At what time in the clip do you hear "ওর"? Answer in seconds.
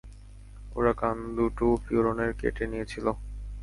0.75-0.85